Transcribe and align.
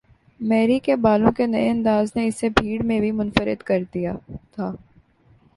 میری 0.39 0.77
کے 0.79 0.95
بالوں 0.95 1.31
کے 1.31 1.45
نئے 1.45 1.69
انداز 1.69 2.11
نے 2.15 2.25
اسے 2.27 2.49
بھیڑ 2.59 2.81
میں 2.83 2.99
بھی 2.99 3.11
منفرد 3.11 3.61
کر 3.63 3.83
دیا 3.93 4.13
تھا۔ 4.51 4.71